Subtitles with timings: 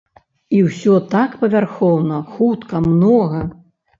[0.59, 3.45] І ўсё так павярхоўна, хутка, многа.